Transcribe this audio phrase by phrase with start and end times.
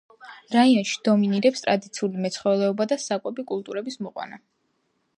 [0.53, 4.47] რაიონში დომინირებს ტრადიციული მეცხოველეობა და საკვები კულტურების მოყვანა.